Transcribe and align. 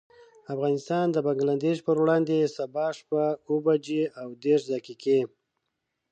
افغانستان 0.53 1.05
د 1.11 1.17
بنګلدېش 1.25 1.77
پر 1.87 1.95
وړاندې، 2.01 2.37
سبا 2.57 2.85
شپه 2.97 3.23
اوه 3.47 3.59
بجې 3.65 4.03
او 4.21 4.27
دېرش 4.43 4.63
دقيقې. 4.73 5.19